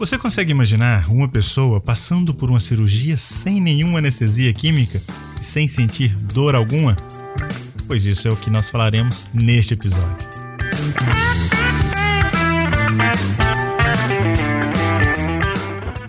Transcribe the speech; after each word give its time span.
Você 0.00 0.16
consegue 0.16 0.50
imaginar 0.50 1.10
uma 1.10 1.28
pessoa 1.28 1.78
passando 1.78 2.32
por 2.32 2.48
uma 2.48 2.58
cirurgia 2.58 3.18
sem 3.18 3.60
nenhuma 3.60 3.98
anestesia 3.98 4.50
química 4.50 4.98
e 5.38 5.44
sem 5.44 5.68
sentir 5.68 6.16
dor 6.16 6.54
alguma? 6.54 6.96
Pois 7.86 8.06
isso 8.06 8.26
é 8.26 8.30
o 8.30 8.36
que 8.36 8.48
nós 8.48 8.70
falaremos 8.70 9.28
neste 9.34 9.74
episódio. 9.74 10.26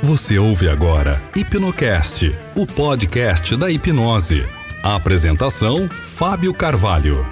Você 0.04 0.40
ouve 0.40 0.70
agora 0.70 1.22
Hipnocast, 1.36 2.34
o 2.56 2.66
podcast 2.66 3.58
da 3.58 3.70
hipnose. 3.70 4.46
A 4.82 4.96
apresentação: 4.96 5.90
Fábio 5.90 6.54
Carvalho. 6.54 7.28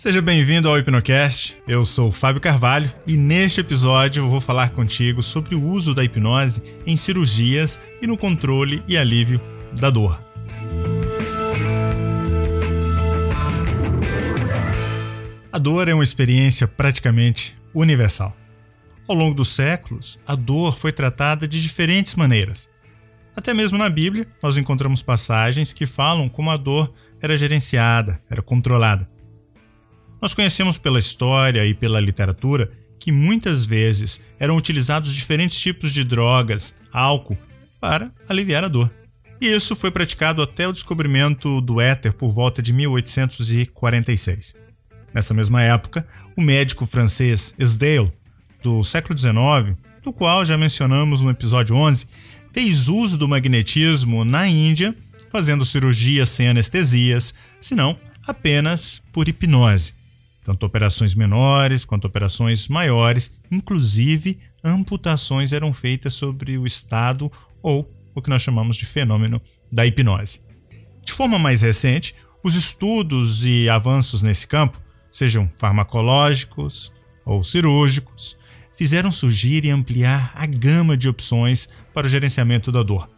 Seja 0.00 0.22
bem-vindo 0.22 0.66
ao 0.66 0.78
Hipnocast. 0.78 1.58
Eu 1.68 1.84
sou 1.84 2.10
Fábio 2.10 2.40
Carvalho 2.40 2.90
e 3.06 3.18
neste 3.18 3.60
episódio 3.60 4.22
eu 4.22 4.30
vou 4.30 4.40
falar 4.40 4.70
contigo 4.70 5.22
sobre 5.22 5.54
o 5.54 5.62
uso 5.62 5.94
da 5.94 6.02
hipnose 6.02 6.62
em 6.86 6.96
cirurgias 6.96 7.78
e 8.00 8.06
no 8.06 8.16
controle 8.16 8.82
e 8.88 8.96
alívio 8.96 9.38
da 9.78 9.90
dor. 9.90 10.18
A 15.52 15.58
dor 15.58 15.86
é 15.86 15.92
uma 15.92 16.02
experiência 16.02 16.66
praticamente 16.66 17.54
universal. 17.74 18.34
Ao 19.06 19.14
longo 19.14 19.34
dos 19.34 19.48
séculos, 19.50 20.18
a 20.26 20.34
dor 20.34 20.78
foi 20.78 20.92
tratada 20.92 21.46
de 21.46 21.60
diferentes 21.60 22.14
maneiras. 22.14 22.70
Até 23.36 23.52
mesmo 23.52 23.76
na 23.76 23.90
Bíblia, 23.90 24.26
nós 24.42 24.56
encontramos 24.56 25.02
passagens 25.02 25.74
que 25.74 25.84
falam 25.84 26.26
como 26.26 26.50
a 26.50 26.56
dor 26.56 26.90
era 27.20 27.36
gerenciada, 27.36 28.18
era 28.30 28.40
controlada. 28.40 29.06
Nós 30.20 30.34
conhecemos 30.34 30.76
pela 30.76 30.98
história 30.98 31.64
e 31.66 31.72
pela 31.72 31.98
literatura 31.98 32.70
que 32.98 33.10
muitas 33.10 33.64
vezes 33.64 34.20
eram 34.38 34.56
utilizados 34.56 35.14
diferentes 35.14 35.58
tipos 35.58 35.90
de 35.90 36.04
drogas, 36.04 36.76
álcool, 36.92 37.38
para 37.80 38.12
aliviar 38.28 38.62
a 38.62 38.68
dor. 38.68 38.90
E 39.40 39.48
isso 39.48 39.74
foi 39.74 39.90
praticado 39.90 40.42
até 40.42 40.68
o 40.68 40.72
descobrimento 40.72 41.62
do 41.62 41.80
éter 41.80 42.12
por 42.12 42.30
volta 42.30 42.60
de 42.60 42.74
1846. 42.74 44.54
Nessa 45.14 45.32
mesma 45.32 45.62
época, 45.62 46.06
o 46.36 46.42
médico 46.42 46.84
francês 46.84 47.54
Esdale, 47.58 48.12
do 48.62 48.84
século 48.84 49.18
XIX, 49.18 49.78
do 50.02 50.12
qual 50.12 50.44
já 50.44 50.58
mencionamos 50.58 51.22
no 51.22 51.30
episódio 51.30 51.74
11, 51.74 52.06
fez 52.52 52.88
uso 52.88 53.16
do 53.16 53.26
magnetismo 53.26 54.26
na 54.26 54.46
Índia, 54.46 54.94
fazendo 55.32 55.64
cirurgias 55.64 56.28
sem 56.28 56.48
anestesias, 56.48 57.32
senão 57.58 57.98
apenas 58.26 59.02
por 59.10 59.26
hipnose 59.26 59.99
tanto 60.50 60.66
operações 60.66 61.14
menores 61.14 61.84
quanto 61.84 62.06
operações 62.08 62.66
maiores, 62.66 63.40
inclusive 63.52 64.40
amputações 64.64 65.52
eram 65.52 65.72
feitas 65.72 66.12
sobre 66.14 66.58
o 66.58 66.66
estado 66.66 67.30
ou 67.62 67.88
o 68.12 68.20
que 68.20 68.28
nós 68.28 68.42
chamamos 68.42 68.76
de 68.76 68.84
fenômeno 68.84 69.40
da 69.70 69.86
hipnose. 69.86 70.42
De 71.04 71.12
forma 71.12 71.38
mais 71.38 71.62
recente, 71.62 72.16
os 72.42 72.56
estudos 72.56 73.44
e 73.44 73.68
avanços 73.68 74.22
nesse 74.22 74.44
campo, 74.48 74.82
sejam 75.12 75.48
farmacológicos 75.56 76.92
ou 77.24 77.44
cirúrgicos, 77.44 78.36
fizeram 78.76 79.12
surgir 79.12 79.64
e 79.64 79.70
ampliar 79.70 80.32
a 80.34 80.46
gama 80.46 80.96
de 80.96 81.08
opções 81.08 81.68
para 81.94 82.08
o 82.08 82.10
gerenciamento 82.10 82.72
da 82.72 82.82
dor, 82.82 83.08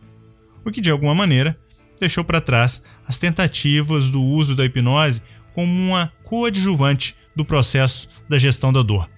o 0.67 0.71
que 0.71 0.83
de 0.83 0.91
alguma 0.91 1.15
maneira 1.15 1.59
deixou 1.99 2.25
para 2.25 2.43
trás 2.43 2.85
as 3.07 3.17
tentativas 3.17 4.11
do 4.11 4.23
uso 4.23 4.55
da 4.55 4.67
hipnose 4.67 5.23
como 5.55 5.73
uma 5.73 6.13
coadjuvante 6.25 7.17
do 7.35 7.45
processo 7.45 8.09
da 8.29 8.39
gestão 8.39 8.73
da 8.73 8.83
dor. 8.83 9.09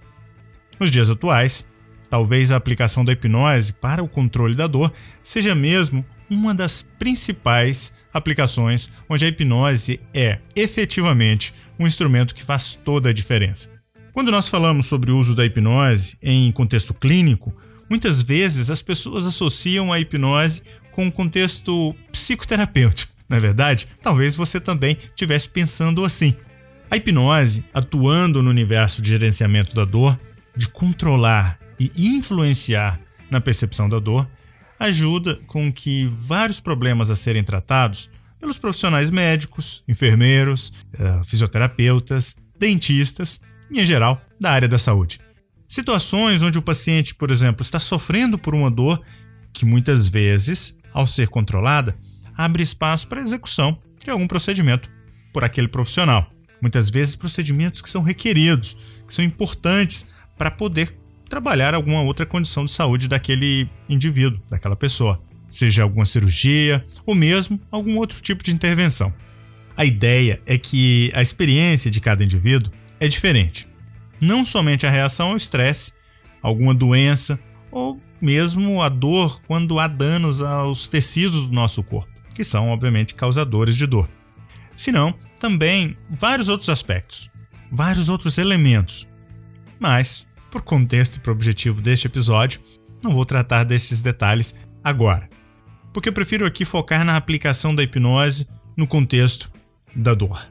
Nos 0.79 0.91
dias 0.91 1.11
atuais, 1.11 1.67
talvez 2.11 2.51
a 2.51 2.57
aplicação 2.57 3.05
da 3.05 3.13
hipnose 3.13 3.73
para 3.73 4.03
o 4.03 4.09
controle 4.09 4.55
da 4.55 4.67
dor 4.67 4.93
seja 5.23 5.55
mesmo 5.55 6.05
uma 6.31 6.55
das 6.55 6.83
principais 6.99 7.93
aplicações 8.13 8.91
onde 9.09 9.25
a 9.25 9.29
hipnose 9.29 10.01
é 10.13 10.39
efetivamente 10.57 11.55
um 11.79 11.87
instrumento 11.87 12.35
que 12.35 12.43
faz 12.43 12.79
toda 12.85 13.11
a 13.11 13.13
diferença. 13.13 13.71
Quando 14.13 14.31
nós 14.31 14.49
falamos 14.49 14.87
sobre 14.87 15.11
o 15.11 15.19
uso 15.19 15.35
da 15.35 15.45
hipnose 15.45 16.17
em 16.23 16.51
contexto 16.53 16.95
clínico, 16.95 17.53
muitas 17.91 18.23
vezes 18.23 18.71
as 18.71 18.81
pessoas 18.81 19.27
associam 19.27 19.93
a 19.93 19.99
hipnose 19.99 20.63
com 20.93 21.05
o 21.05 21.09
um 21.09 21.11
contexto 21.11 21.95
psicoterapêutico. 22.13 23.13
Na 23.29 23.39
é 23.39 23.41
verdade, 23.41 23.89
talvez 24.03 24.37
você 24.37 24.61
também 24.61 24.97
estivesse 25.09 25.49
pensando 25.49 26.05
assim. 26.05 26.37
A 26.91 26.97
hipnose, 26.97 27.65
atuando 27.73 28.43
no 28.43 28.51
universo 28.51 29.03
de 29.03 29.11
gerenciamento 29.11 29.75
da 29.75 29.85
dor, 29.85 30.19
de 30.57 30.69
controlar 30.69 31.59
e 31.79 31.91
influenciar 31.97 33.01
na 33.31 33.41
percepção 33.41 33.89
da 33.89 33.99
dor, 33.99 34.29
ajuda 34.79 35.41
com 35.47 35.73
que 35.73 36.07
vários 36.19 36.61
problemas 36.61 37.11
a 37.11 37.17
serem 37.17 37.43
tratados 37.43 38.11
pelos 38.39 38.59
profissionais 38.59 39.11
médicos, 39.11 39.83
enfermeiros, 39.89 40.73
eh, 40.93 41.21
fisioterapeutas, 41.27 42.37
dentistas 42.59 43.41
e, 43.71 43.81
em 43.81 43.85
geral, 43.85 44.21
da 44.39 44.51
área 44.51 44.69
da 44.69 44.79
saúde. 44.79 45.19
Situações 45.67 46.43
onde 46.43 46.59
o 46.59 46.63
paciente, 46.63 47.15
por 47.15 47.31
exemplo, 47.31 47.63
está 47.63 47.81
sofrendo 47.81 48.39
por 48.39 48.55
uma 48.55 48.71
dor 48.71 49.01
que 49.53 49.65
muitas 49.65 50.07
vezes, 50.07 50.77
ao 50.93 51.07
ser 51.07 51.29
controlada, 51.29 51.97
abre 52.37 52.63
espaço 52.63 53.09
para 53.09 53.23
execução 53.23 53.81
de 54.03 54.11
algum 54.11 54.27
procedimento 54.27 54.91
por 55.33 55.43
aquele 55.43 55.69
profissional. 55.69 56.31
Muitas 56.65 56.89
vezes 56.89 57.15
procedimentos 57.15 57.83
que 57.83 57.91
são 57.91 58.03
requeridos, 58.03 58.75
que 59.07 59.13
são 59.13 59.23
importantes 59.23 60.07
para 60.35 60.51
poder 60.51 60.97
trabalhar 61.29 61.75
alguma 61.75 62.01
outra 62.01 62.25
condição 62.25 62.65
de 62.65 62.71
saúde 62.71 63.07
daquele 63.07 63.69
indivíduo, 63.87 64.41
daquela 64.49 64.75
pessoa, 64.75 65.21
seja 65.51 65.83
alguma 65.83 66.07
cirurgia 66.07 66.83
ou 67.05 67.15
mesmo 67.15 67.61
algum 67.71 67.99
outro 67.99 68.23
tipo 68.23 68.43
de 68.43 68.51
intervenção. 68.51 69.13
A 69.77 69.85
ideia 69.85 70.41
é 70.47 70.57
que 70.57 71.13
a 71.15 71.21
experiência 71.21 71.91
de 71.91 72.01
cada 72.01 72.25
indivíduo 72.25 72.73
é 72.99 73.07
diferente. 73.07 73.69
Não 74.19 74.47
somente 74.47 74.87
a 74.87 74.91
reação 74.91 75.33
ao 75.33 75.37
estresse, 75.37 75.93
alguma 76.41 76.73
doença 76.73 77.39
ou 77.71 78.01
mesmo 78.23 78.81
a 78.81 78.89
dor 78.89 79.39
quando 79.47 79.79
há 79.79 79.87
danos 79.87 80.41
aos 80.41 80.89
tecidos 80.89 81.47
do 81.47 81.53
nosso 81.53 81.83
corpo 81.83 82.15
que 82.35 82.43
são 82.43 82.71
obviamente 82.71 83.15
causadores 83.15 83.77
de 83.77 83.87
dor. 83.87 84.09
Senão, 84.77 85.15
também 85.45 85.95
vários 86.09 86.49
outros 86.49 86.71
aspectos, 86.71 87.31
vários 87.71 88.09
outros 88.09 88.39
elementos. 88.39 89.07
Mas, 89.79 90.27
por 90.51 90.63
contexto 90.63 91.17
e 91.17 91.21
por 91.21 91.33
objetivo 91.33 91.83
deste 91.83 92.07
episódio, 92.07 92.63
não 93.03 93.13
vou 93.13 93.27
tratar 93.27 93.63
destes 93.65 94.01
detalhes 94.01 94.55
agora, 94.83 95.29
porque 95.93 96.09
eu 96.09 96.15
prefiro 96.15 96.47
aqui 96.47 96.65
focar 96.65 97.05
na 97.05 97.15
aplicação 97.15 97.75
da 97.75 97.83
hipnose 97.83 98.49
no 98.75 98.87
contexto 98.87 99.51
da 99.95 100.15
dor. 100.15 100.49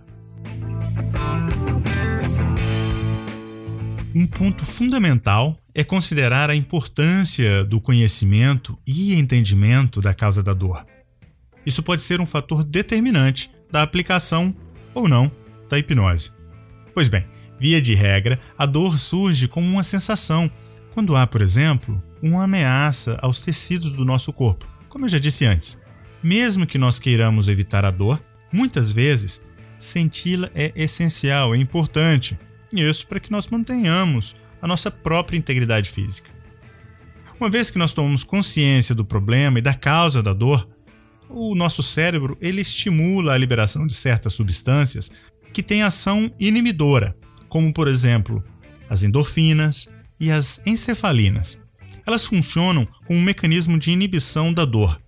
Um 4.13 4.27
ponto 4.27 4.63
fundamental 4.63 5.57
é 5.73 5.83
considerar 5.83 6.51
a 6.51 6.55
importância 6.55 7.65
do 7.65 7.81
conhecimento 7.81 8.77
e 8.85 9.15
entendimento 9.15 9.99
da 9.99 10.13
causa 10.13 10.43
da 10.43 10.53
dor. 10.53 10.85
Isso 11.65 11.81
pode 11.81 12.03
ser 12.03 12.21
um 12.21 12.27
fator 12.27 12.63
determinante 12.63 13.49
da 13.71 13.81
aplicação 13.81 14.55
ou 14.93 15.07
não 15.07 15.31
da 15.69 15.79
hipnose. 15.79 16.31
Pois 16.93 17.07
bem, 17.07 17.25
via 17.59 17.81
de 17.81 17.93
regra, 17.93 18.39
a 18.57 18.65
dor 18.65 18.97
surge 18.99 19.47
como 19.47 19.67
uma 19.67 19.83
sensação 19.83 20.49
quando 20.93 21.15
há, 21.15 21.25
por 21.25 21.41
exemplo, 21.41 22.01
uma 22.21 22.43
ameaça 22.43 23.17
aos 23.21 23.41
tecidos 23.41 23.93
do 23.93 24.05
nosso 24.05 24.31
corpo, 24.31 24.67
como 24.87 25.05
eu 25.05 25.09
já 25.09 25.19
disse 25.19 25.45
antes. 25.45 25.79
Mesmo 26.21 26.67
que 26.67 26.77
nós 26.77 26.99
queiramos 26.99 27.47
evitar 27.47 27.83
a 27.83 27.91
dor, 27.91 28.23
muitas 28.51 28.91
vezes 28.91 29.43
senti-la 29.77 30.49
é 30.53 30.71
essencial, 30.75 31.53
é 31.53 31.57
importante. 31.57 32.37
Isso 32.71 33.05
para 33.05 33.19
que 33.19 33.31
nós 33.31 33.47
mantenhamos 33.47 34.35
a 34.61 34.67
nossa 34.67 34.89
própria 34.89 35.37
integridade 35.37 35.89
física. 35.89 36.29
Uma 37.39 37.49
vez 37.49 37.69
que 37.69 37.77
nós 37.77 37.91
tomamos 37.91 38.23
consciência 38.23 38.95
do 38.95 39.03
problema 39.03 39.59
e 39.59 39.61
da 39.61 39.73
causa 39.73 40.23
da 40.23 40.31
dor, 40.31 40.67
o 41.33 41.55
nosso 41.55 41.81
cérebro 41.81 42.37
ele 42.39 42.61
estimula 42.61 43.33
a 43.33 43.37
liberação 43.37 43.87
de 43.87 43.93
certas 43.95 44.33
substâncias 44.33 45.11
que 45.51 45.63
têm 45.63 45.81
ação 45.81 46.31
inibidora, 46.39 47.15
como 47.49 47.73
por 47.73 47.87
exemplo 47.87 48.43
as 48.89 49.03
endorfinas 49.03 49.89
e 50.19 50.29
as 50.31 50.61
encefalinas. 50.65 51.59
Elas 52.05 52.25
funcionam 52.25 52.87
como 53.05 53.19
um 53.19 53.23
mecanismo 53.23 53.79
de 53.79 53.91
inibição 53.91 54.53
da 54.53 54.65
dor 54.65 55.01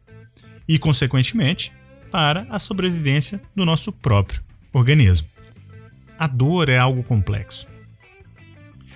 e, 0.68 0.80
consequentemente, 0.80 1.72
para 2.12 2.48
a 2.50 2.58
sobrevivência 2.58 3.42
do 3.56 3.66
nosso 3.66 3.92
próprio 3.92 4.42
organismo. 4.74 5.28
A 6.18 6.28
dor 6.28 6.70
é 6.70 6.78
algo 6.78 7.04
complexo. 7.04 7.68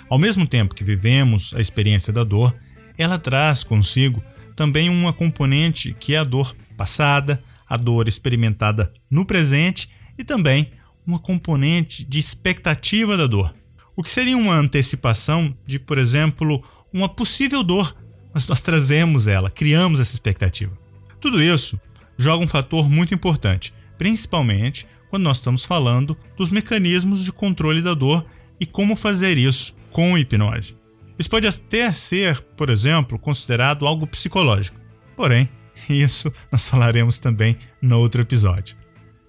Ao 0.10 0.18
mesmo 0.18 0.48
tempo 0.48 0.74
que 0.74 0.84
vivemos 0.84 1.54
a 1.54 1.62
experiência 1.62 2.12
da 2.12 2.24
dor, 2.24 2.56
ela 2.98 3.20
traz 3.20 3.64
consigo 3.64 4.24
também 4.56 4.90
uma 4.90 5.14
componente 5.14 5.94
que 6.00 6.16
é 6.16 6.18
a 6.18 6.24
dor 6.24 6.56
passada, 6.80 7.44
a 7.68 7.76
dor 7.76 8.08
experimentada 8.08 8.94
no 9.12 9.26
presente 9.26 9.90
e 10.18 10.24
também 10.24 10.72
uma 11.06 11.20
componente 11.20 12.06
de 12.06 12.20
expectativa 12.20 13.18
da 13.18 13.28
dor. 13.28 13.54
O 13.98 14.02
que 14.02 14.10
seria 14.10 14.38
uma 14.38 14.56
antecipação 14.56 15.54
de, 15.68 15.78
por 15.78 15.98
exemplo, 15.98 16.64
uma 16.94 17.10
possível 17.10 17.62
dor, 17.64 17.94
mas 18.34 18.48
nós 18.48 18.62
trazemos 18.62 19.28
ela, 19.28 19.52
criamos 19.52 20.00
essa 20.00 20.14
expectativa. 20.14 20.72
Tudo 21.20 21.44
isso 21.44 21.78
joga 22.18 22.46
um 22.46 22.48
fator 22.48 22.90
muito 22.90 23.14
importante, 23.14 23.74
principalmente 23.98 24.88
quando 25.10 25.24
nós 25.24 25.38
estamos 25.38 25.66
falando 25.66 26.16
dos 26.38 26.50
mecanismos 26.50 27.26
de 27.26 27.34
controle 27.34 27.82
da 27.82 27.94
dor 27.94 28.26
e 28.58 28.66
como 28.66 28.96
fazer 28.96 29.38
isso 29.38 29.76
com 29.92 30.18
hipnose. 30.18 30.78
Isso 31.18 31.30
pode 31.30 31.46
até 31.46 31.92
ser, 31.92 32.40
por 32.56 32.70
exemplo, 32.70 33.20
considerado 33.20 33.86
algo 33.86 34.08
psicológico. 34.08 34.80
Porém, 35.18 35.50
isso 35.88 36.34
nós 36.52 36.68
falaremos 36.68 37.18
também 37.18 37.58
no 37.82 38.00
outro 38.00 38.22
episódio. 38.22 38.76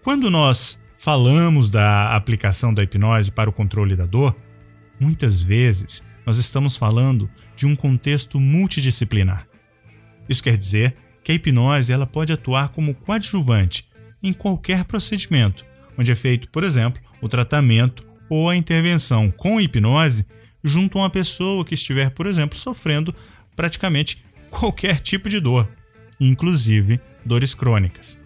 Quando 0.02 0.31
nós 0.31 0.81
falamos 0.99 1.70
da 1.70 2.14
aplicação 2.14 2.75
da 2.75 2.82
hipnose 2.82 3.31
para 3.31 3.49
o 3.49 3.52
controle 3.52 3.97
da 3.97 4.06
dor, 4.06 4.37
muitas 4.99 5.41
vezes 5.41 6.05
nós 6.26 6.37
estamos 6.37 6.76
falando 6.76 7.31
de 7.56 7.67
um 7.67 7.75
contexto 7.75 8.38
multidisciplinar. 8.38 9.47
Isso 10.29 10.43
quer 10.43 10.56
dizer 10.56 10.97
que 11.23 11.32
a 11.32 11.35
hipnose 11.35 11.93
ela 11.93 12.06
pode 12.06 12.32
atuar 12.32 12.69
como 12.69 12.94
coadjuvante 12.94 13.88
em 14.23 14.32
qualquer 14.32 14.85
procedimento, 14.85 15.64
onde 15.99 16.12
é 16.12 16.17
feito, 16.17 16.49
por 16.50 16.64
exemplo, 16.64 17.02
o 17.20 17.29
tratamento 17.29 18.06
ou 18.29 18.49
a 18.49 18.56
intervenção 18.56 19.31
com 19.31 19.61
hipnose 19.61 20.26
junto 20.62 20.99
a 20.99 21.02
uma 21.02 21.11
pessoa 21.11 21.64
que 21.64 21.75
estiver, 21.75 22.11
por 22.11 22.26
exemplo, 22.26 22.58
sofrendo 22.58 23.14
praticamente 23.56 24.25
qualquer 24.50 25.00
tipo 25.00 25.29
de 25.29 25.41
dor, 25.41 25.69
inclusive 26.20 27.00
dores 27.25 27.55
crônicas. 27.55 28.19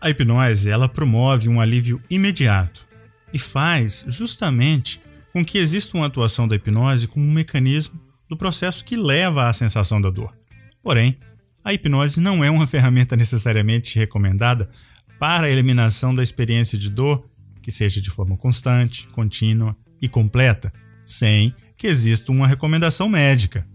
A 0.00 0.10
hipnose 0.10 0.68
ela 0.68 0.88
promove 0.88 1.48
um 1.48 1.60
alívio 1.60 2.00
imediato 2.10 2.86
e 3.32 3.38
faz 3.38 4.04
justamente 4.08 5.00
com 5.32 5.44
que 5.44 5.58
exista 5.58 5.96
uma 5.96 6.06
atuação 6.06 6.48
da 6.48 6.56
hipnose 6.56 7.06
como 7.06 7.24
um 7.24 7.32
mecanismo 7.32 8.00
do 8.28 8.36
processo 8.36 8.84
que 8.84 8.96
leva 8.96 9.48
à 9.48 9.52
sensação 9.52 10.00
da 10.00 10.10
dor. 10.10 10.34
Porém, 10.82 11.18
a 11.64 11.72
hipnose 11.72 12.20
não 12.20 12.42
é 12.42 12.50
uma 12.50 12.66
ferramenta 12.68 13.16
necessariamente 13.16 13.98
recomendada 13.98 14.70
para 15.18 15.46
a 15.46 15.50
eliminação 15.50 16.14
da 16.14 16.22
experiência 16.22 16.76
de 16.76 16.90
dor 16.90 17.30
que 17.62 17.70
seja 17.70 18.02
de 18.02 18.10
forma 18.10 18.36
constante, 18.36 19.06
contínua 19.08 19.76
e 20.00 20.08
completa, 20.08 20.72
sem 21.06 21.54
que 21.76 21.86
exista 21.86 22.32
uma 22.32 22.46
recomendação 22.46 23.08
médica, 23.08 23.66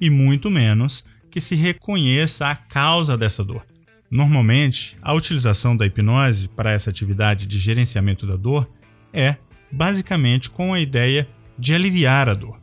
e 0.00 0.08
muito 0.08 0.50
menos 0.50 1.04
que 1.34 1.40
se 1.40 1.56
reconheça 1.56 2.46
a 2.46 2.54
causa 2.54 3.18
dessa 3.18 3.42
dor. 3.42 3.66
Normalmente, 4.08 4.94
a 5.02 5.12
utilização 5.12 5.76
da 5.76 5.84
hipnose 5.84 6.46
para 6.46 6.70
essa 6.70 6.90
atividade 6.90 7.44
de 7.48 7.58
gerenciamento 7.58 8.24
da 8.24 8.36
dor 8.36 8.70
é 9.12 9.34
basicamente 9.68 10.48
com 10.48 10.72
a 10.72 10.78
ideia 10.78 11.28
de 11.58 11.74
aliviar 11.74 12.28
a 12.28 12.34
dor, 12.34 12.60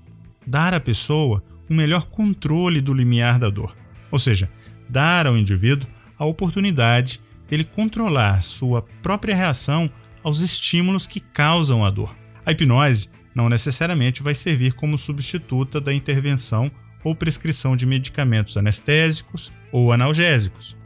dar 0.48 0.74
à 0.74 0.80
pessoa 0.80 1.44
um 1.70 1.76
melhor 1.76 2.08
controle 2.08 2.80
do 2.80 2.94
limiar 2.94 3.38
da 3.38 3.50
dor, 3.50 3.76
ou 4.10 4.18
seja, 4.18 4.50
dar 4.88 5.28
ao 5.28 5.38
indivíduo 5.38 5.90
a 6.18 6.24
oportunidade 6.24 7.20
dele 7.50 7.66
controlar 7.66 8.42
sua 8.42 8.84
própria 9.04 9.36
reação 9.36 9.92
aos 10.24 10.40
estímulos 10.40 11.06
que 11.06 11.20
causam 11.20 11.84
a 11.84 11.90
dor. 11.90 12.16
A 12.46 12.54
hipnose 12.54 13.10
não 13.36 13.50
necessariamente 13.50 14.24
vai 14.24 14.34
servir 14.34 14.72
como 14.72 14.98
substituta 14.98 15.82
da 15.82 15.94
intervenção 15.94 16.72
ou 17.04 17.16
prescrição 17.16 17.76
de 17.76 17.86
medicamentos 17.86 18.58
anestésicos 18.58 19.52
ou 19.72 19.92
analgésicos. 19.92 20.78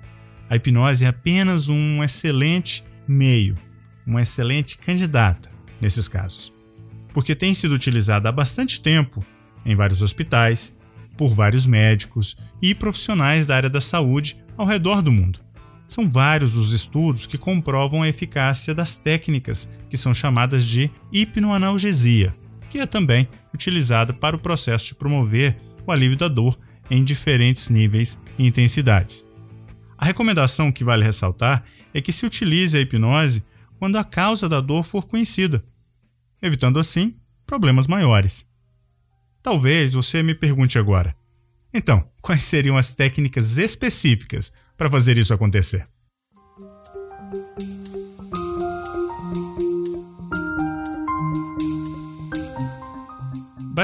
A 0.50 0.56
hipnose 0.56 1.06
é 1.06 1.08
apenas 1.08 1.68
um 1.70 2.04
excelente 2.04 2.84
meio, 3.08 3.58
uma 4.06 4.22
excelente 4.22 4.78
candidata 4.78 5.52
nesses 5.82 6.08
casos, 6.08 6.54
porque 7.14 7.36
tem 7.36 7.54
sido 7.54 7.74
utilizada 7.74 8.30
há 8.30 8.32
bastante 8.32 8.82
tempo 8.82 9.26
em 9.66 9.76
vários 9.76 10.02
hospitais, 10.02 10.76
por 11.18 11.34
vários 11.34 11.66
médicos 11.66 12.38
e 12.62 12.76
profissionais 12.76 13.46
da 13.46 13.56
área 13.56 13.70
da 13.70 13.82
saúde 13.82 14.38
ao 14.58 14.66
redor 14.66 15.02
do 15.02 15.12
mundo. 15.12 15.40
São 15.88 16.10
vários 16.10 16.58
os 16.58 16.74
estudos 16.74 17.26
que 17.26 17.38
comprovam 17.38 18.02
a 18.02 18.10
eficácia 18.10 18.74
das 18.74 18.98
técnicas 18.98 19.70
que 19.90 19.98
são 19.98 20.14
chamadas 20.14 20.66
de 20.66 20.90
hipnoanalgesia, 21.12 22.36
que 22.70 22.80
é 22.80 22.86
também 22.86 23.28
utilizada 23.54 24.14
para 24.14 24.36
o 24.36 24.40
processo 24.40 24.88
de 24.88 24.96
promover 24.96 25.58
o 25.86 25.92
alívio 25.92 26.18
da 26.18 26.28
dor 26.28 26.58
em 26.90 27.04
diferentes 27.04 27.70
níveis 27.70 28.20
e 28.38 28.46
intensidades. 28.46 29.26
A 29.98 30.06
recomendação 30.06 30.72
que 30.72 30.84
vale 30.84 31.04
ressaltar 31.04 31.64
é 31.94 32.02
que 32.02 32.12
se 32.12 32.26
utilize 32.26 32.78
a 32.78 32.82
hipnose 32.82 33.44
quando 33.80 33.98
a 33.98 34.04
causa 34.04 34.50
da 34.50 34.60
dor 34.60 34.84
for 34.84 35.08
conhecida, 35.08 35.64
evitando 36.42 36.80
assim 36.80 37.16
problemas 37.46 37.88
maiores. 37.88 38.46
Talvez 39.42 39.94
você 39.94 40.22
me 40.22 40.36
pergunte 40.36 40.78
agora: 40.78 41.16
então, 41.74 42.10
quais 42.22 42.44
seriam 42.44 42.78
as 42.78 42.96
técnicas 42.96 43.58
específicas 43.58 44.52
para 44.78 44.90
fazer 44.90 45.18
isso 45.18 45.34
acontecer? 45.34 45.84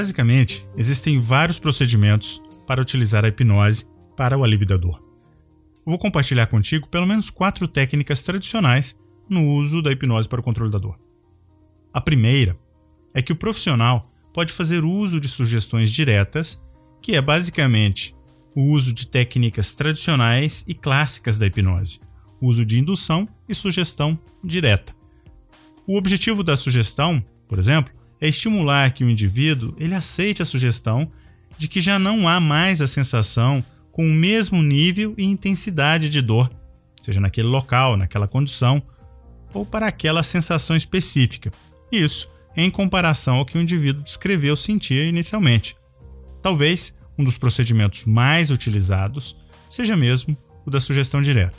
Basicamente, 0.02 0.66
existem 0.76 1.20
vários 1.20 1.60
procedimentos 1.60 2.42
para 2.66 2.82
utilizar 2.82 3.24
a 3.24 3.28
hipnose 3.28 3.86
para 4.18 4.36
o 4.36 4.44
alívio 4.44 4.66
da 4.66 4.76
dor. 4.76 5.00
Vou 5.86 6.00
compartilhar 6.00 6.48
contigo 6.48 6.88
pelo 6.88 7.06
menos 7.06 7.30
quatro 7.30 7.68
técnicas 7.68 8.24
tradicionais 8.24 9.00
no 9.30 9.48
uso 9.52 9.80
da 9.80 9.92
hipnose 9.92 10.28
para 10.28 10.40
o 10.40 10.44
controle 10.44 10.72
da 10.72 10.80
dor. 10.80 10.98
A 11.94 12.02
primeira 12.02 12.58
é 13.14 13.22
que 13.22 13.32
o 13.32 13.36
profissional 13.36 14.12
pode 14.34 14.54
fazer 14.54 14.84
uso 14.84 15.22
de 15.22 15.28
sugestões 15.28 15.92
diretas, 15.92 16.60
que 17.00 17.16
é 17.16 17.22
basicamente 17.22 18.16
o 18.56 18.72
uso 18.72 18.92
de 18.92 19.06
técnicas 19.06 19.76
tradicionais 19.76 20.66
e 20.68 20.74
clássicas 20.74 21.38
da 21.38 21.46
hipnose, 21.46 22.00
uso 22.42 22.66
de 22.66 22.80
indução 22.80 23.30
e 23.48 23.54
sugestão 23.54 24.18
direta. 24.44 24.96
O 25.86 25.96
objetivo 25.96 26.44
da 26.44 26.58
sugestão, 26.58 27.24
por 27.48 27.60
exemplo, 27.60 28.01
é 28.22 28.28
estimular 28.28 28.94
que 28.94 29.04
o 29.04 29.10
indivíduo 29.10 29.74
ele 29.80 29.96
aceite 29.96 30.44
a 30.44 30.46
sugestão 30.46 31.12
de 31.58 31.68
que 31.68 31.82
já 31.82 31.98
não 31.98 32.28
há 32.28 32.40
mais 32.40 32.80
a 32.80 32.88
sensação 32.88 33.66
com 33.92 34.06
o 34.06 34.14
mesmo 34.14 34.62
nível 34.62 35.16
e 35.18 35.26
intensidade 35.26 36.08
de 36.08 36.22
dor, 36.22 36.50
seja 37.02 37.20
naquele 37.20 37.48
local, 37.48 37.98
naquela 37.98 38.28
condição, 38.28 38.82
ou 39.54 39.66
para 39.66 39.88
aquela 39.88 40.24
sensação 40.24 40.76
específica. 40.76 41.52
Isso 41.92 42.30
em 42.56 42.70
comparação 42.70 43.38
ao 43.38 43.46
que 43.46 43.58
o 43.58 43.62
indivíduo 43.62 44.04
descreveu 44.04 44.56
sentir 44.56 45.08
inicialmente. 45.08 45.76
Talvez 46.42 46.96
um 47.18 47.24
dos 47.24 47.38
procedimentos 47.38 48.06
mais 48.06 48.52
utilizados 48.52 49.36
seja 49.70 49.98
mesmo 49.98 50.38
o 50.66 50.70
da 50.70 50.80
sugestão 50.80 51.22
direta. 51.22 51.58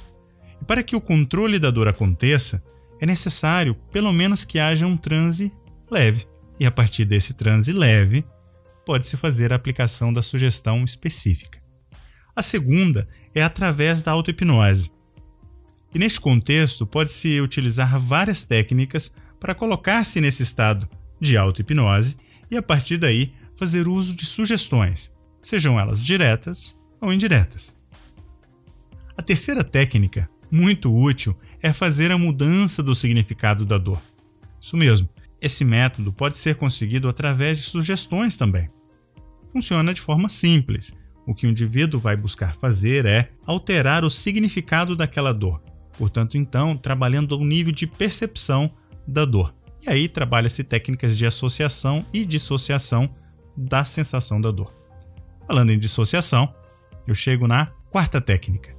E 0.60 0.64
para 0.64 0.82
que 0.82 0.96
o 0.96 1.00
controle 1.00 1.58
da 1.58 1.70
dor 1.70 1.88
aconteça, 1.88 2.62
é 3.00 3.06
necessário 3.06 3.74
pelo 3.90 4.12
menos 4.12 4.44
que 4.44 4.58
haja 4.58 4.86
um 4.86 4.96
transe 4.96 5.52
leve 5.90 6.31
e 6.62 6.66
a 6.66 6.70
partir 6.70 7.04
desse 7.04 7.34
transe 7.34 7.72
leve, 7.72 8.24
pode-se 8.86 9.16
fazer 9.16 9.52
a 9.52 9.56
aplicação 9.56 10.12
da 10.12 10.22
sugestão 10.22 10.84
específica. 10.84 11.60
A 12.36 12.40
segunda 12.40 13.08
é 13.34 13.42
através 13.42 14.00
da 14.00 14.12
auto-hipnose. 14.12 14.88
E 15.92 15.98
neste 15.98 16.20
contexto, 16.20 16.86
pode-se 16.86 17.40
utilizar 17.40 17.98
várias 17.98 18.44
técnicas 18.44 19.12
para 19.40 19.56
colocar-se 19.56 20.20
nesse 20.20 20.44
estado 20.44 20.88
de 21.20 21.36
auto-hipnose 21.36 22.16
e, 22.48 22.56
a 22.56 22.62
partir 22.62 22.96
daí, 22.96 23.34
fazer 23.56 23.88
uso 23.88 24.14
de 24.14 24.24
sugestões, 24.24 25.12
sejam 25.42 25.80
elas 25.80 26.00
diretas 26.00 26.78
ou 27.00 27.12
indiretas. 27.12 27.76
A 29.16 29.22
terceira 29.22 29.64
técnica, 29.64 30.30
muito 30.48 30.96
útil, 30.96 31.36
é 31.60 31.72
fazer 31.72 32.12
a 32.12 32.18
mudança 32.18 32.84
do 32.84 32.94
significado 32.94 33.66
da 33.66 33.78
dor. 33.78 34.00
Isso 34.60 34.76
mesmo, 34.76 35.08
esse 35.42 35.64
método 35.64 36.12
pode 36.12 36.38
ser 36.38 36.54
conseguido 36.54 37.08
através 37.08 37.58
de 37.58 37.64
sugestões 37.64 38.36
também. 38.36 38.70
Funciona 39.50 39.92
de 39.92 40.00
forma 40.00 40.28
simples. 40.28 40.94
O 41.26 41.34
que 41.34 41.48
o 41.48 41.50
indivíduo 41.50 42.00
vai 42.00 42.16
buscar 42.16 42.54
fazer 42.54 43.04
é 43.04 43.30
alterar 43.44 44.04
o 44.04 44.10
significado 44.10 44.94
daquela 44.94 45.32
dor. 45.32 45.60
Portanto, 45.98 46.38
então, 46.38 46.76
trabalhando 46.76 47.34
ao 47.34 47.44
nível 47.44 47.72
de 47.72 47.88
percepção 47.88 48.72
da 49.06 49.24
dor. 49.24 49.52
E 49.84 49.90
aí 49.90 50.08
trabalha-se 50.08 50.62
técnicas 50.62 51.18
de 51.18 51.26
associação 51.26 52.06
e 52.12 52.24
dissociação 52.24 53.12
da 53.56 53.84
sensação 53.84 54.40
da 54.40 54.52
dor. 54.52 54.72
Falando 55.46 55.70
em 55.70 55.78
dissociação, 55.78 56.54
eu 57.06 57.16
chego 57.16 57.48
na 57.48 57.66
quarta 57.90 58.20
técnica. 58.20 58.76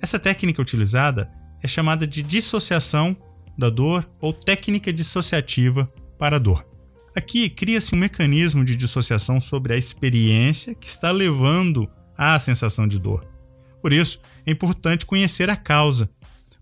Essa 0.00 0.18
técnica 0.18 0.60
utilizada 0.60 1.30
é 1.62 1.66
chamada 1.66 2.06
de 2.06 2.22
dissociação 2.22 3.16
da 3.56 3.70
dor 3.70 4.08
ou 4.20 4.32
técnica 4.32 4.92
dissociativa 4.92 5.92
para 6.18 6.36
a 6.36 6.38
dor. 6.38 6.66
Aqui 7.14 7.50
cria-se 7.50 7.94
um 7.94 7.98
mecanismo 7.98 8.64
de 8.64 8.74
dissociação 8.74 9.40
sobre 9.40 9.74
a 9.74 9.76
experiência 9.76 10.74
que 10.74 10.86
está 10.86 11.10
levando 11.10 11.88
à 12.16 12.38
sensação 12.38 12.88
de 12.88 12.98
dor. 12.98 13.26
Por 13.82 13.92
isso, 13.92 14.20
é 14.46 14.50
importante 14.50 15.04
conhecer 15.04 15.50
a 15.50 15.56
causa, 15.56 16.08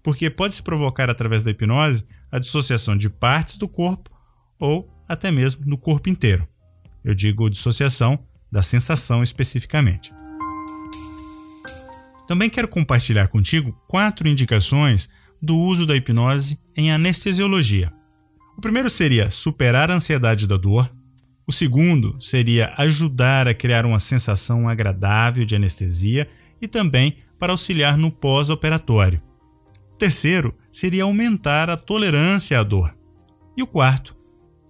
porque 0.03 0.29
pode 0.29 0.55
se 0.55 0.63
provocar 0.63 1.09
através 1.09 1.43
da 1.43 1.51
hipnose 1.51 2.05
a 2.33 2.39
dissociação 2.39 2.97
de 2.97 3.09
partes 3.09 3.59
do 3.59 3.69
corpo 3.69 4.11
ou 4.59 4.91
até 5.09 5.31
mesmo 5.31 5.65
do 5.65 5.79
corpo 5.79 6.09
inteiro. 6.09 6.49
Eu 7.05 7.15
digo 7.15 7.49
dissociação 7.49 8.19
da 8.51 8.63
sensação 8.63 9.23
especificamente. 9.23 10.13
Também 12.27 12.51
quero 12.51 12.69
compartilhar 12.69 13.29
contigo 13.29 13.73
quatro 13.89 14.29
indicações 14.29 15.09
do 15.43 15.57
uso 15.57 15.87
da 15.87 15.97
hipnose 15.97 16.59
em 16.81 16.91
anestesiologia. 16.91 17.93
O 18.57 18.61
primeiro 18.61 18.89
seria 18.89 19.31
superar 19.31 19.91
a 19.91 19.95
ansiedade 19.95 20.47
da 20.47 20.57
dor. 20.57 20.91
O 21.47 21.53
segundo 21.53 22.17
seria 22.21 22.73
ajudar 22.79 23.47
a 23.47 23.55
criar 23.55 23.85
uma 23.85 24.01
sensação 24.01 24.69
agradável 24.69 25.45
de 25.45 25.55
anestesia 25.55 26.29
e 26.61 26.67
também 26.67 27.17
para 27.39 27.53
auxiliar 27.53 27.97
no 27.97 28.11
pós-operatório. 28.11 29.21
O 29.93 29.97
terceiro 29.97 30.55
seria 30.73 31.05
aumentar 31.05 31.69
a 31.69 31.77
tolerância 31.77 32.59
à 32.59 32.63
dor. 32.63 32.95
E 33.57 33.63
o 33.63 33.67
quarto, 33.67 34.17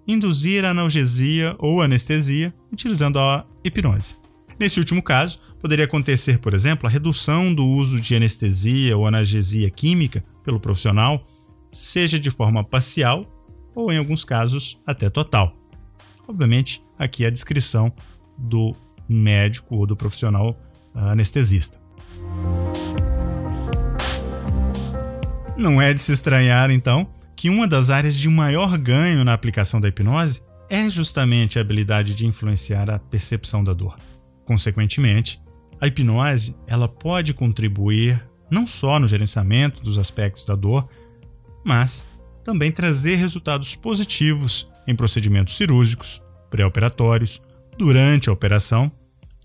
induzir 0.06 0.64
a 0.64 0.70
analgesia 0.70 1.54
ou 1.58 1.80
anestesia 1.80 2.52
utilizando 2.72 3.18
a 3.18 3.46
hipnose. 3.62 4.16
Nesse 4.58 4.80
último 4.80 5.02
caso, 5.02 5.40
poderia 5.60 5.84
acontecer, 5.84 6.38
por 6.38 6.54
exemplo, 6.54 6.86
a 6.86 6.90
redução 6.90 7.54
do 7.54 7.64
uso 7.64 8.00
de 8.00 8.16
anestesia 8.16 8.96
ou 8.96 9.06
analgesia 9.06 9.70
química 9.70 10.24
pelo 10.42 10.58
profissional, 10.58 11.24
seja 11.72 12.18
de 12.18 12.30
forma 12.30 12.64
parcial 12.64 13.26
ou, 13.74 13.92
em 13.92 13.98
alguns 13.98 14.24
casos, 14.24 14.78
até 14.86 15.08
total. 15.08 15.56
Obviamente, 16.28 16.82
aqui 16.98 17.24
é 17.24 17.28
a 17.28 17.30
descrição 17.30 17.92
do 18.36 18.74
médico 19.08 19.76
ou 19.76 19.86
do 19.86 19.96
profissional 19.96 20.58
anestesista. 20.94 21.78
Não 25.56 25.80
é 25.80 25.92
de 25.92 26.00
se 26.00 26.12
estranhar, 26.12 26.70
então, 26.70 27.08
que 27.36 27.50
uma 27.50 27.66
das 27.66 27.90
áreas 27.90 28.16
de 28.16 28.28
maior 28.28 28.78
ganho 28.78 29.24
na 29.24 29.32
aplicação 29.32 29.80
da 29.80 29.88
hipnose 29.88 30.42
é 30.68 30.88
justamente 30.88 31.58
a 31.58 31.62
habilidade 31.62 32.14
de 32.14 32.26
influenciar 32.26 32.90
a 32.90 32.98
percepção 32.98 33.62
da 33.64 33.72
dor. 33.72 33.96
Consequentemente, 34.44 35.42
a 35.80 35.86
hipnose 35.86 36.56
ela 36.66 36.88
pode 36.88 37.34
contribuir 37.34 38.24
não 38.50 38.66
só 38.66 38.98
no 38.98 39.08
gerenciamento 39.08 39.82
dos 39.82 39.98
aspectos 39.98 40.44
da 40.44 40.54
dor, 40.54 40.88
mas 41.64 42.06
também 42.44 42.72
trazer 42.72 43.16
resultados 43.16 43.76
positivos 43.76 44.68
em 44.86 44.94
procedimentos 44.94 45.56
cirúrgicos, 45.56 46.22
pré-operatórios, 46.50 47.40
durante 47.76 48.28
a 48.28 48.32
operação 48.32 48.90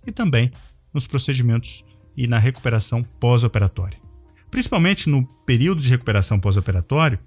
e 0.06 0.12
também 0.12 0.52
nos 0.94 1.08
procedimentos 1.08 1.84
e 2.16 2.28
na 2.28 2.40
recuperação 2.40 3.04
pós-operatória. 3.04 4.00
Principalmente 4.50 5.10
no 5.10 5.26
período 5.46 5.82
de 5.82 5.90
recuperação 5.90 6.40
pós-operatório, 6.40 7.20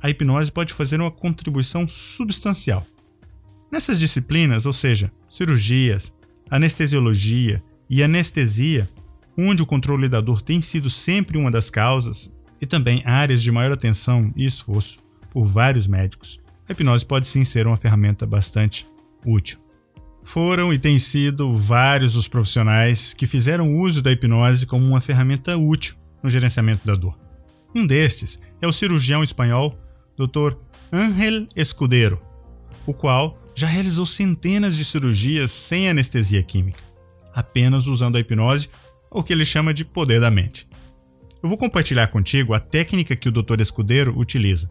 a 0.00 0.10
hipnose 0.10 0.50
pode 0.50 0.74
fazer 0.74 1.00
uma 1.00 1.10
contribuição 1.10 1.88
substancial. 1.88 2.86
Nessas 3.70 3.98
disciplinas, 3.98 4.66
ou 4.66 4.72
seja, 4.72 5.10
cirurgias, 5.30 6.14
anestesiologia 6.50 7.62
e 7.88 8.02
anestesia, 8.02 8.88
onde 9.36 9.62
o 9.62 9.66
controle 9.66 10.08
da 10.08 10.20
dor 10.20 10.42
tem 10.42 10.60
sido 10.60 10.90
sempre 10.90 11.38
uma 11.38 11.50
das 11.50 11.70
causas 11.70 12.34
e 12.64 12.66
também 12.66 13.02
áreas 13.04 13.42
de 13.42 13.52
maior 13.52 13.72
atenção 13.72 14.32
e 14.34 14.46
esforço 14.46 14.98
por 15.30 15.44
vários 15.44 15.86
médicos, 15.86 16.40
a 16.66 16.72
hipnose 16.72 17.04
pode 17.04 17.28
sim 17.28 17.44
ser 17.44 17.66
uma 17.66 17.76
ferramenta 17.76 18.24
bastante 18.24 18.88
útil. 19.22 19.58
Foram 20.24 20.72
e 20.72 20.78
têm 20.78 20.98
sido 20.98 21.58
vários 21.58 22.16
os 22.16 22.26
profissionais 22.26 23.12
que 23.12 23.26
fizeram 23.26 23.78
uso 23.78 24.00
da 24.00 24.10
hipnose 24.10 24.64
como 24.64 24.86
uma 24.86 25.00
ferramenta 25.02 25.58
útil 25.58 25.94
no 26.22 26.30
gerenciamento 26.30 26.86
da 26.86 26.94
dor. 26.94 27.18
Um 27.74 27.86
destes 27.86 28.40
é 28.62 28.66
o 28.66 28.72
cirurgião 28.72 29.22
espanhol 29.22 29.78
Dr. 30.16 30.56
Ángel 30.90 31.46
Escudero, 31.54 32.18
o 32.86 32.94
qual 32.94 33.38
já 33.54 33.66
realizou 33.66 34.06
centenas 34.06 34.74
de 34.74 34.86
cirurgias 34.86 35.50
sem 35.50 35.90
anestesia 35.90 36.42
química, 36.42 36.82
apenas 37.34 37.86
usando 37.88 38.16
a 38.16 38.20
hipnose, 38.20 38.70
ou 39.10 39.20
o 39.20 39.22
que 39.22 39.34
ele 39.34 39.44
chama 39.44 39.74
de 39.74 39.84
poder 39.84 40.18
da 40.18 40.30
mente. 40.30 40.66
Eu 41.44 41.48
vou 41.50 41.58
compartilhar 41.58 42.06
contigo 42.06 42.54
a 42.54 42.58
técnica 42.58 43.14
que 43.14 43.28
o 43.28 43.30
Dr. 43.30 43.60
Escudero 43.60 44.18
utiliza. 44.18 44.70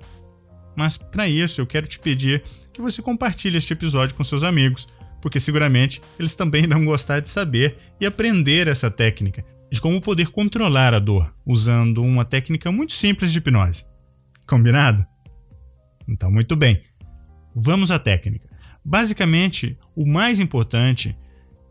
Mas 0.75 0.97
para 0.97 1.29
isso 1.29 1.61
eu 1.61 1.67
quero 1.67 1.85
te 1.85 1.99
pedir 1.99 2.41
que 2.73 2.81
você 2.81 2.99
compartilhe 2.99 3.59
este 3.59 3.73
episódio 3.73 4.15
com 4.15 4.23
seus 4.23 4.41
amigos, 4.41 4.87
porque 5.21 5.39
seguramente 5.39 6.01
eles 6.17 6.33
também 6.33 6.63
irão 6.65 6.83
gostar 6.83 7.19
de 7.19 7.29
saber 7.29 7.77
e 8.01 8.07
aprender 8.07 8.67
essa 8.67 8.89
técnica 8.89 9.45
de 9.71 9.79
como 9.79 10.01
poder 10.01 10.29
controlar 10.29 10.95
a 10.95 10.99
dor 10.99 11.31
usando 11.45 12.01
uma 12.01 12.25
técnica 12.25 12.71
muito 12.71 12.93
simples 12.93 13.31
de 13.31 13.37
hipnose. 13.37 13.85
Combinado? 14.47 15.05
Então, 16.07 16.31
muito 16.31 16.55
bem. 16.55 16.81
Vamos 17.55 17.91
à 17.91 17.99
técnica. 17.99 18.49
Basicamente, 18.83 19.77
o 19.95 20.07
mais 20.07 20.39
importante 20.39 21.15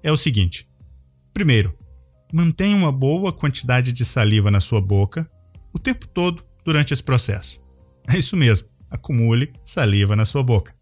é 0.00 0.12
o 0.12 0.16
seguinte: 0.16 0.68
primeiro, 1.34 1.76
mantenha 2.32 2.76
uma 2.76 2.90
boa 2.90 3.32
quantidade 3.32 3.92
de 3.92 4.04
saliva 4.04 4.50
na 4.50 4.60
sua 4.60 4.80
boca 4.80 5.30
o 5.72 5.78
tempo 5.78 6.08
todo 6.08 6.44
durante 6.64 6.94
esse 6.94 7.02
processo. 7.02 7.60
É 8.08 8.16
isso 8.16 8.36
mesmo, 8.36 8.68
acumule 8.90 9.52
saliva 9.64 10.16
na 10.16 10.24
sua 10.24 10.42
boca. 10.42 10.74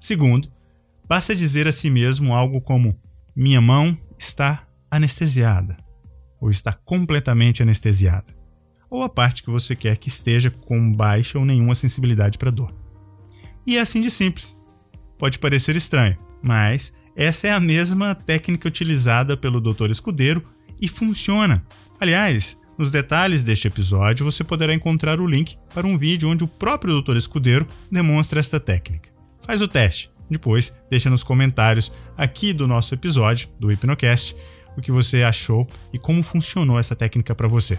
Segundo, 0.00 0.50
basta 1.08 1.36
dizer 1.36 1.68
a 1.68 1.72
si 1.72 1.90
mesmo 1.90 2.34
algo 2.34 2.60
como: 2.60 2.98
minha 3.34 3.60
mão 3.60 3.96
está 4.18 4.66
anestesiada 4.90 5.76
ou 6.40 6.50
está 6.50 6.72
completamente 6.72 7.62
anestesiada, 7.62 8.34
ou 8.90 9.02
a 9.02 9.08
parte 9.08 9.42
que 9.42 9.50
você 9.50 9.74
quer 9.74 9.96
que 9.96 10.08
esteja 10.08 10.50
com 10.50 10.92
baixa 10.92 11.38
ou 11.38 11.44
nenhuma 11.44 11.74
sensibilidade 11.74 12.38
para 12.38 12.50
dor. 12.50 12.74
E 13.66 13.76
é 13.76 13.80
assim 13.80 14.00
de 14.00 14.10
simples. 14.10 14.56
Pode 15.18 15.38
parecer 15.38 15.74
estranho, 15.76 16.16
mas 16.42 16.94
essa 17.16 17.48
é 17.48 17.50
a 17.50 17.58
mesma 17.58 18.14
técnica 18.14 18.68
utilizada 18.68 19.36
pelo 19.36 19.60
Dr. 19.60 19.90
Escudeiro 19.90 20.44
e 20.80 20.86
funciona. 20.86 21.64
Aliás, 21.98 22.58
nos 22.78 22.90
detalhes 22.90 23.42
deste 23.42 23.66
episódio 23.66 24.24
você 24.24 24.44
poderá 24.44 24.74
encontrar 24.74 25.18
o 25.18 25.26
link 25.26 25.56
para 25.72 25.86
um 25.86 25.96
vídeo 25.96 26.28
onde 26.28 26.44
o 26.44 26.48
próprio 26.48 27.00
Dr. 27.00 27.16
Escudeiro 27.16 27.66
demonstra 27.90 28.38
esta 28.38 28.60
técnica. 28.60 29.08
Faz 29.46 29.62
o 29.62 29.68
teste, 29.68 30.10
depois 30.28 30.74
deixa 30.90 31.08
nos 31.08 31.22
comentários 31.22 31.90
aqui 32.18 32.52
do 32.52 32.68
nosso 32.68 32.92
episódio 32.92 33.48
do 33.58 33.72
Hipnocast 33.72 34.36
o 34.76 34.82
que 34.82 34.92
você 34.92 35.22
achou 35.22 35.66
e 35.92 35.98
como 35.98 36.22
funcionou 36.22 36.78
essa 36.78 36.94
técnica 36.94 37.34
para 37.34 37.48
você. 37.48 37.78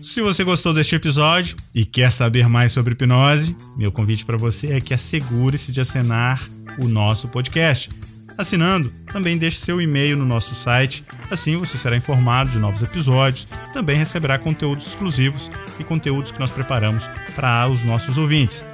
Se 0.02 0.22
você 0.22 0.42
gostou 0.42 0.72
deste 0.72 0.96
episódio 0.96 1.56
e 1.74 1.84
quer 1.84 2.10
saber 2.10 2.48
mais 2.48 2.72
sobre 2.72 2.94
hipnose, 2.94 3.56
meu 3.76 3.92
convite 3.92 4.24
para 4.24 4.36
você 4.36 4.72
é 4.72 4.80
que 4.80 4.94
assegure-se 4.94 5.70
de 5.70 5.80
assinar 5.80 6.42
o 6.78 6.88
nosso 6.88 7.28
podcast. 7.28 7.90
Assinando, 8.36 8.88
também 9.12 9.36
deixe 9.36 9.58
seu 9.58 9.80
e-mail 9.80 10.16
no 10.16 10.24
nosso 10.24 10.54
site, 10.54 11.04
assim 11.28 11.56
você 11.56 11.76
será 11.76 11.96
informado 11.96 12.50
de 12.50 12.58
novos 12.58 12.82
episódios, 12.82 13.48
também 13.72 13.96
receberá 13.96 14.38
conteúdos 14.38 14.86
exclusivos 14.86 15.50
e 15.78 15.84
conteúdos 15.84 16.30
que 16.30 16.38
nós 16.38 16.52
preparamos 16.52 17.10
para 17.34 17.68
os 17.68 17.82
nossos 17.82 18.16
ouvintes. 18.16 18.64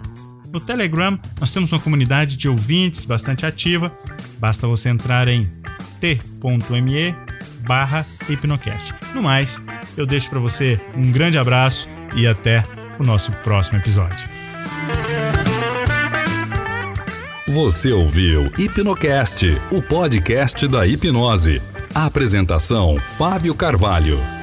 No 0.52 0.60
Telegram, 0.60 1.18
nós 1.40 1.50
temos 1.50 1.72
uma 1.72 1.80
comunidade 1.80 2.36
de 2.36 2.50
ouvintes 2.50 3.06
bastante 3.06 3.46
ativa. 3.46 3.92
Basta 4.38 4.68
você 4.68 4.90
entrar 4.90 5.30
em 5.30 5.46
t.me 6.00 7.16
barra 7.66 8.06
hipnocast. 8.28 8.94
No 9.16 9.22
mais, 9.22 9.62
eu 9.96 10.06
deixo 10.06 10.30
para 10.30 10.40
você 10.40 10.80
um 10.96 11.12
grande 11.12 11.38
abraço 11.38 11.88
e 12.16 12.28
até 12.28 12.64
o 13.00 13.04
nosso 13.04 13.32
próximo 13.32 13.78
episódio. 13.78 14.30
Você 17.48 17.92
ouviu 17.92 18.52
Hipnocast, 18.58 19.46
o 19.72 19.82
podcast 19.82 20.68
da 20.68 20.86
hipnose. 20.88 21.62
A 21.94 22.06
apresentação 22.06 22.98
Fábio 22.98 23.54
Carvalho. 23.54 24.41